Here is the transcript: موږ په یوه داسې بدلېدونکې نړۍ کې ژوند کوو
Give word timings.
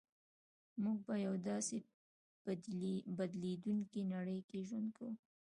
موږ 0.83 0.97
په 1.07 1.13
یوه 1.25 1.39
داسې 1.49 1.75
بدلېدونکې 3.17 4.01
نړۍ 4.13 4.39
کې 4.49 4.59
ژوند 4.69 4.89
کوو 4.97 5.13